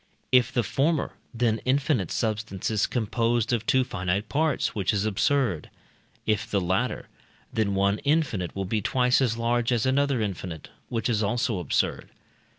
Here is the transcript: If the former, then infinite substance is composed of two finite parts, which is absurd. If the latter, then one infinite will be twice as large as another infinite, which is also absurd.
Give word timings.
If 0.31 0.51
the 0.51 0.63
former, 0.63 1.13
then 1.31 1.61
infinite 1.63 2.09
substance 2.09 2.71
is 2.71 2.87
composed 2.87 3.53
of 3.53 3.67
two 3.67 3.83
finite 3.83 4.29
parts, 4.29 4.73
which 4.73 4.93
is 4.93 5.05
absurd. 5.05 5.69
If 6.25 6.49
the 6.49 6.59
latter, 6.59 7.07
then 7.53 7.75
one 7.75 7.99
infinite 7.99 8.55
will 8.55 8.65
be 8.65 8.81
twice 8.81 9.21
as 9.21 9.37
large 9.37 9.71
as 9.71 9.85
another 9.85 10.19
infinite, 10.19 10.69
which 10.89 11.07
is 11.07 11.21
also 11.21 11.59
absurd. 11.59 12.09